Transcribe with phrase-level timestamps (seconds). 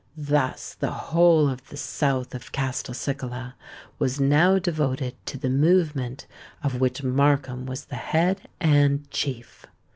[0.17, 3.53] Thus the whole of the south of Castelcicala
[3.99, 6.25] was now devoted to the movement
[6.63, 9.67] of which Markham was the head and chief.